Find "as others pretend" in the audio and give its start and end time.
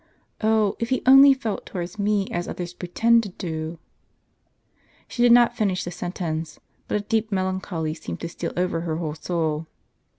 2.31-3.21